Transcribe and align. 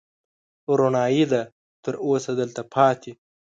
رڼايي 0.79 1.17
يې 1.25 1.29
ده، 1.31 1.41
تر 1.83 1.93
اوسه 2.05 2.31
دلته 2.41 2.61
پاتې 2.73 3.11